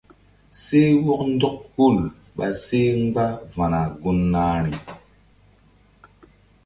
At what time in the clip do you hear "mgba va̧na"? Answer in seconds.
3.03-3.81